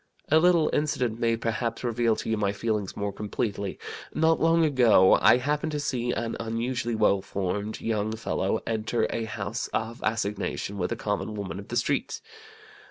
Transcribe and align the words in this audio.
A 0.29 0.39
little 0.39 0.71
incident 0.73 1.19
may, 1.19 1.37
perhaps, 1.37 1.83
reveal 1.83 2.15
to 2.15 2.27
you 2.27 2.35
my 2.35 2.53
feelings 2.53 2.97
more 2.97 3.13
completely. 3.13 3.77
Not 4.15 4.39
long 4.39 4.65
ago 4.65 5.19
I 5.21 5.37
happened 5.37 5.73
to 5.73 5.79
see 5.79 6.11
an 6.11 6.35
unusually 6.39 6.95
well 6.95 7.21
formed 7.21 7.79
young 7.79 8.13
fellow 8.13 8.61
enter 8.65 9.05
a 9.11 9.25
house 9.25 9.67
of 9.73 9.99
assignation 10.01 10.79
with 10.79 10.91
a 10.91 10.95
common 10.95 11.35
woman 11.35 11.59
of 11.59 11.67
the 11.67 11.75
streets. 11.77 12.23